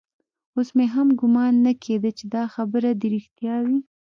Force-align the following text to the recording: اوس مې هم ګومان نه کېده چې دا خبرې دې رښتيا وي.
اوس 0.55 0.69
مې 0.77 0.85
هم 0.93 1.07
ګومان 1.19 1.53
نه 1.65 1.71
کېده 1.83 2.11
چې 2.17 2.25
دا 2.33 2.43
خبرې 2.53 2.91
دې 2.99 3.07
رښتيا 3.15 3.55
وي. 3.65 3.77